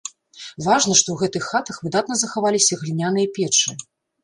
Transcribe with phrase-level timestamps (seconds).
[0.67, 3.79] Важна, што ў гэтых хатах выдатна захаваліся гліняныя печы.